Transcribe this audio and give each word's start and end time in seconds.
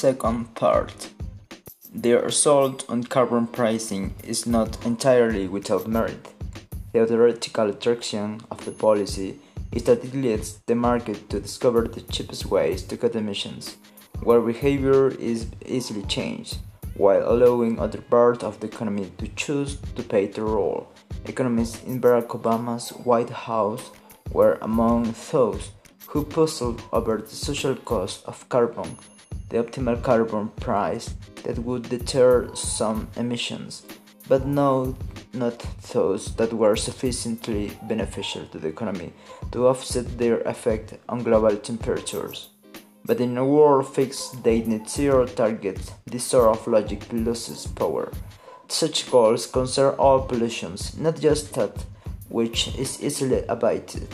Second 0.00 0.54
part. 0.54 1.10
Their 1.92 2.24
assault 2.24 2.86
on 2.88 3.04
carbon 3.04 3.46
pricing 3.46 4.14
is 4.24 4.46
not 4.46 4.82
entirely 4.86 5.46
without 5.46 5.88
merit. 5.88 6.26
The 6.94 7.04
theoretical 7.04 7.68
attraction 7.68 8.40
of 8.50 8.64
the 8.64 8.70
policy 8.70 9.38
is 9.72 9.82
that 9.82 10.02
it 10.02 10.14
leads 10.14 10.58
the 10.64 10.74
market 10.74 11.28
to 11.28 11.40
discover 11.40 11.82
the 11.86 12.00
cheapest 12.00 12.46
ways 12.46 12.82
to 12.84 12.96
cut 12.96 13.14
emissions, 13.14 13.76
where 14.22 14.40
behavior 14.40 15.08
is 15.08 15.48
easily 15.66 16.04
changed, 16.04 16.56
while 16.94 17.30
allowing 17.30 17.78
other 17.78 18.00
parts 18.00 18.42
of 18.42 18.58
the 18.60 18.68
economy 18.68 19.12
to 19.18 19.28
choose 19.36 19.76
to 19.96 20.02
pay 20.02 20.26
the 20.28 20.40
role. 20.40 20.88
Economists 21.26 21.84
in 21.84 22.00
Barack 22.00 22.28
Obama's 22.28 22.88
White 23.04 23.28
House 23.28 23.90
were 24.32 24.56
among 24.62 25.14
those 25.30 25.72
who 26.06 26.24
puzzled 26.24 26.82
over 26.90 27.18
the 27.18 27.36
social 27.36 27.74
cost 27.76 28.24
of 28.24 28.48
carbon, 28.48 28.96
the 29.50 29.62
optimal 29.62 30.02
carbon 30.02 30.48
price 30.60 31.14
that 31.44 31.58
would 31.58 31.88
deter 31.88 32.48
some 32.54 33.08
emissions, 33.16 33.84
but 34.28 34.46
no, 34.46 34.96
not 35.32 35.64
those 35.92 36.34
that 36.36 36.52
were 36.52 36.76
sufficiently 36.76 37.72
beneficial 37.82 38.46
to 38.46 38.58
the 38.58 38.68
economy 38.68 39.12
to 39.52 39.66
offset 39.66 40.18
their 40.18 40.40
effect 40.42 40.94
on 41.08 41.22
global 41.22 41.56
temperatures. 41.56 42.48
But 43.04 43.20
in 43.20 43.36
a 43.36 43.44
world 43.44 43.92
fixed 43.94 44.42
date 44.42 44.66
net 44.66 44.88
zero 44.88 45.26
targets, 45.26 45.92
this 46.06 46.24
sort 46.24 46.48
of 46.48 46.66
logic 46.66 47.12
loses 47.12 47.66
power. 47.66 48.12
Such 48.68 49.10
goals 49.10 49.46
concern 49.46 49.94
all 49.98 50.20
pollutions, 50.20 50.96
not 50.96 51.18
just 51.18 51.54
that 51.54 51.84
which 52.28 52.68
is 52.78 53.02
easily 53.02 53.44
abated. 53.48 54.08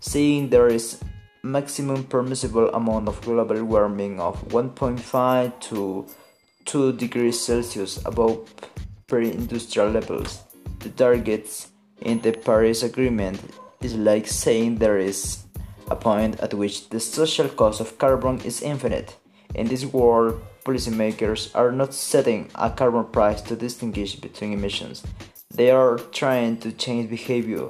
Seeing 0.00 0.48
there 0.48 0.66
is 0.66 0.98
maximum 1.42 2.04
permissible 2.04 2.68
amount 2.70 3.08
of 3.08 3.20
global 3.22 3.64
warming 3.64 4.20
of 4.20 4.40
1.5 4.48 5.60
to 5.60 6.06
2 6.66 6.92
degrees 6.92 7.40
Celsius 7.40 7.98
above 8.06 8.48
pre-industrial 9.08 9.90
levels, 9.90 10.42
the 10.78 10.90
targets 10.90 11.68
in 12.00 12.20
the 12.20 12.32
Paris 12.32 12.84
Agreement 12.84 13.40
is 13.80 13.94
like 13.96 14.28
saying 14.28 14.76
there 14.76 14.98
is 14.98 15.44
a 15.90 15.96
point 15.96 16.38
at 16.38 16.54
which 16.54 16.88
the 16.90 17.00
social 17.00 17.48
cost 17.48 17.80
of 17.80 17.98
carbon 17.98 18.40
is 18.42 18.62
infinite. 18.62 19.16
In 19.54 19.66
this 19.66 19.84
world, 19.84 20.40
policymakers 20.64 21.50
are 21.54 21.72
not 21.72 21.92
setting 21.92 22.50
a 22.54 22.70
carbon 22.70 23.04
price 23.06 23.42
to 23.42 23.56
distinguish 23.56 24.14
between 24.14 24.52
emissions. 24.52 25.02
They 25.52 25.72
are 25.72 25.98
trying 25.98 26.58
to 26.58 26.70
change 26.70 27.10
behavior. 27.10 27.68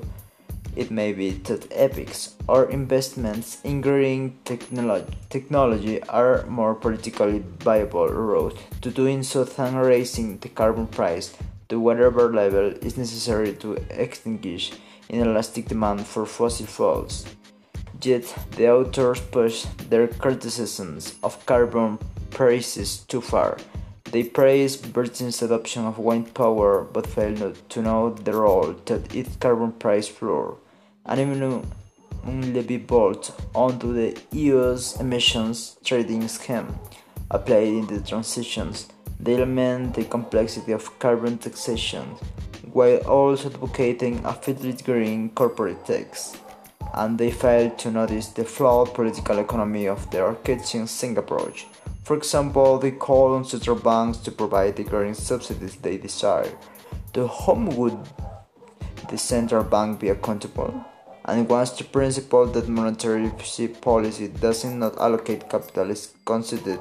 It 0.75 0.91
may 0.91 1.13
be 1.13 1.33
that 1.33 1.69
EPICs 1.71 2.35
or 2.49 2.71
investments 2.71 3.61
in 3.63 3.83
green 3.83 4.39
technology, 4.45 5.15
technology 5.29 6.03
are 6.05 6.47
more 6.47 6.75
politically 6.75 7.45
viable 7.59 8.09
route 8.09 8.59
to 8.81 8.91
doing 8.91 9.23
so 9.23 9.45
than 9.45 9.77
raising 9.77 10.39
the 10.39 10.49
carbon 10.49 10.87
price 10.87 11.35
to 11.69 11.79
whatever 11.79 12.33
level 12.33 12.73
is 12.81 12.97
necessary 12.97 13.53
to 13.57 13.75
extinguish 13.91 14.73
inelastic 15.11 15.69
demand 15.69 16.07
for 16.07 16.25
fossil 16.25 16.67
fuels. 16.67 17.27
Yet 18.01 18.35
the 18.57 18.71
authors 18.71 19.21
push 19.21 19.67
their 19.91 20.09
criticisms 20.09 21.17
of 21.23 21.45
carbon 21.45 21.99
prices 22.31 22.99
too 23.09 23.21
far. 23.21 23.59
They 24.13 24.25
praise 24.25 24.77
Britain's 24.77 25.41
adoption 25.41 25.87
of 25.87 25.99
wind 25.99 26.35
power 26.35 26.85
but 26.85 27.07
fail 27.07 27.55
to 27.71 27.83
note 27.83 28.27
the 28.27 28.35
role 28.35 28.75
that 28.85 29.15
its 29.15 29.37
carbon 29.37 29.73
price 29.73 30.07
floor 30.07 30.59
and 31.07 31.19
even 31.19 31.65
only 32.27 32.77
bolt 32.77 33.35
onto 33.55 33.95
the 33.95 34.21
EU's 34.31 35.01
emissions 35.01 35.79
trading 35.83 36.29
scheme 36.29 36.79
applied 37.31 37.69
in 37.69 37.87
the 37.87 38.01
transitions. 38.01 38.89
They 39.19 39.39
lament 39.39 39.95
the 39.95 40.05
complexity 40.05 40.73
of 40.73 40.99
carbon 40.99 41.39
taxation 41.39 42.05
while 42.71 42.99
also 43.09 43.49
advocating 43.49 44.23
a 44.27 44.35
fitly 44.35 44.75
green 44.75 45.31
corporate 45.31 45.87
tax. 45.87 46.37
And 46.93 47.19
they 47.19 47.31
fail 47.31 47.71
to 47.71 47.91
notice 47.91 48.27
the 48.29 48.45
flawed 48.45 48.93
political 48.93 49.39
economy 49.39 49.87
of 49.89 50.11
the 50.11 50.21
Arcadian 50.21 50.87
approach. 51.17 51.67
For 52.03 52.17
example, 52.17 52.79
they 52.79 52.91
call 52.91 53.35
on 53.35 53.45
central 53.45 53.77
banks 53.77 54.19
to 54.19 54.33
provide 54.33 54.77
the 54.77 54.85
green 54.85 55.15
subsidies 55.15 55.77
they 55.77 55.99
desire. 55.99 56.51
To 57.13 57.29
whom 57.29 57.77
would 57.77 57.99
the 59.09 59.19
central 59.19 59.63
bank 59.63 60.01
be 60.01 60.09
accountable? 60.09 60.85
And 61.25 61.49
once 61.49 61.71
the 61.71 61.85
principle 61.85 62.47
that 62.47 62.69
monetary 62.69 63.31
policy 63.81 64.29
does 64.29 64.65
not 64.65 64.99
allocate 64.99 65.49
capital 65.49 65.91
is 65.91 66.13
considered, 66.25 66.81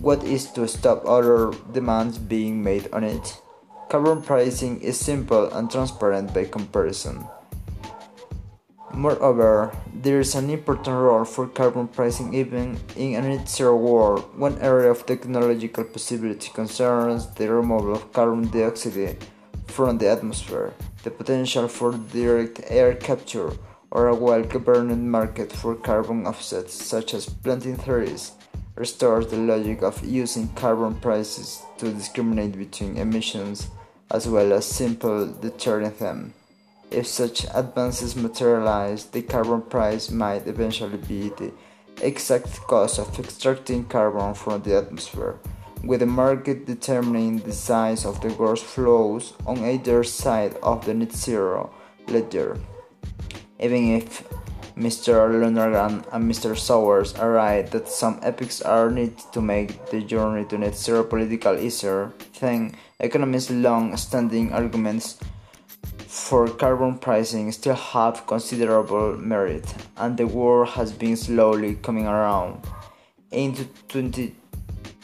what 0.00 0.22
is 0.22 0.50
to 0.52 0.68
stop 0.68 1.02
other 1.04 1.50
demands 1.72 2.18
being 2.18 2.62
made 2.62 2.88
on 2.92 3.02
it? 3.02 3.40
Carbon 3.88 4.22
pricing 4.22 4.80
is 4.80 4.98
simple 4.98 5.50
and 5.52 5.70
transparent 5.70 6.32
by 6.32 6.44
comparison. 6.44 7.26
Moreover, 8.96 9.76
there 9.92 10.20
is 10.20 10.34
an 10.34 10.48
important 10.48 10.96
role 10.96 11.26
for 11.26 11.46
carbon 11.48 11.86
pricing 11.86 12.32
even 12.32 12.78
in 12.96 13.14
a 13.16 13.28
net 13.28 13.46
zero 13.46 13.76
world. 13.76 14.24
One 14.38 14.56
area 14.62 14.90
of 14.90 15.04
technological 15.04 15.84
possibility 15.84 16.48
concerns 16.48 17.26
the 17.34 17.52
removal 17.52 17.92
of 17.92 18.10
carbon 18.14 18.48
dioxide 18.48 19.18
from 19.66 19.98
the 19.98 20.08
atmosphere, 20.08 20.72
the 21.02 21.10
potential 21.10 21.68
for 21.68 21.92
direct 21.92 22.62
air 22.68 22.94
capture, 22.94 23.52
or 23.90 24.08
a 24.08 24.14
well 24.14 24.42
governed 24.42 25.12
market 25.12 25.52
for 25.52 25.74
carbon 25.74 26.26
offsets, 26.26 26.72
such 26.72 27.12
as 27.12 27.28
planting 27.28 27.76
trees, 27.76 28.32
restores 28.76 29.26
the 29.26 29.36
logic 29.36 29.82
of 29.82 30.02
using 30.06 30.48
carbon 30.54 30.94
prices 30.94 31.60
to 31.76 31.92
discriminate 31.92 32.56
between 32.56 32.96
emissions 32.96 33.68
as 34.10 34.26
well 34.26 34.54
as 34.54 34.64
simple 34.64 35.26
deterring 35.26 35.92
them. 35.98 36.32
If 36.90 37.06
such 37.06 37.44
advances 37.52 38.14
materialize, 38.16 39.06
the 39.06 39.22
carbon 39.22 39.62
price 39.62 40.10
might 40.10 40.46
eventually 40.46 40.98
be 40.98 41.30
the 41.30 41.52
exact 42.00 42.60
cost 42.62 42.98
of 42.98 43.18
extracting 43.18 43.84
carbon 43.84 44.34
from 44.34 44.62
the 44.62 44.76
atmosphere, 44.76 45.38
with 45.82 46.00
the 46.00 46.06
market 46.06 46.66
determining 46.66 47.38
the 47.38 47.52
size 47.52 48.04
of 48.06 48.20
the 48.20 48.30
gross 48.30 48.62
flows 48.62 49.34
on 49.46 49.64
either 49.64 50.04
side 50.04 50.54
of 50.62 50.84
the 50.86 50.94
net 50.94 51.12
zero 51.12 51.70
ledger. 52.08 52.58
Even 53.58 53.96
if 53.96 54.22
Mr. 54.76 55.40
Lonergan 55.40 56.04
and 56.12 56.30
Mr. 56.30 56.56
Sawers 56.56 57.14
are 57.14 57.32
right 57.32 57.66
that 57.70 57.88
some 57.88 58.20
EPICs 58.20 58.60
are 58.64 58.90
needed 58.90 59.18
to 59.32 59.40
make 59.40 59.90
the 59.90 60.02
journey 60.02 60.44
to 60.44 60.58
net 60.58 60.76
zero 60.76 61.02
political 61.02 61.58
easier, 61.58 62.12
then 62.40 62.76
economists' 63.00 63.50
long 63.50 63.96
standing 63.96 64.52
arguments 64.52 65.18
for 66.16 66.48
carbon 66.48 66.98
pricing 66.98 67.52
still 67.52 67.74
have 67.74 68.26
considerable 68.26 69.16
merit, 69.18 69.74
and 69.98 70.16
the 70.16 70.26
world 70.26 70.70
has 70.70 70.90
been 70.90 71.16
slowly 71.16 71.74
coming 71.76 72.06
around. 72.06 72.64
In 73.30 73.54
20, 73.88 74.34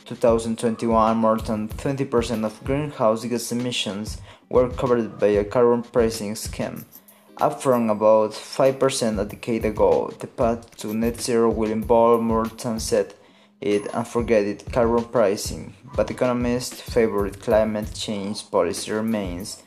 2021, 0.07 1.17
more 1.17 1.39
than 1.39 1.69
20% 1.69 2.45
of 2.45 2.65
greenhouse 2.65 3.25
gas 3.27 3.53
emissions 3.53 4.19
were 4.49 4.71
covered 4.71 5.19
by 5.21 5.29
a 5.29 5.45
carbon 5.45 5.83
pricing 5.83 6.35
scheme 6.35 6.87
up 7.37 7.63
from 7.63 7.91
about 7.91 8.31
5% 8.31 9.19
a 9.19 9.25
decade 9.25 9.65
ago. 9.65 10.13
The 10.19 10.27
path 10.27 10.77
to 10.79 10.95
net 10.95 11.21
zero 11.21 11.51
will 11.51 11.71
involve 11.71 12.23
more 12.23 12.47
than 12.47 12.81
set 12.81 13.15
it 13.61 13.87
and 13.95 14.07
forget 14.07 14.45
it 14.45 14.73
carbon 14.73 15.05
pricing, 15.05 15.75
but 15.95 16.11
economists' 16.11 16.81
favorite 16.81 17.41
climate 17.41 17.93
change 17.95 18.51
policy 18.51 18.91
remains 18.93 19.63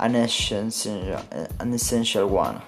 an 0.00 0.14
essential, 0.16 1.22
an 1.58 1.72
essential 1.72 2.26
one. 2.26 2.60